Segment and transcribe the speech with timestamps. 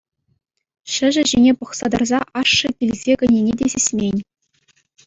[0.93, 4.17] Çĕçĕ ҫине пӑхса тӑрса ашшӗ килсе кӗнине те сисмен.